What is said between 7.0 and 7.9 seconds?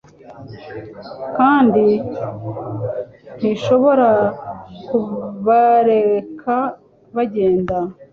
bagenda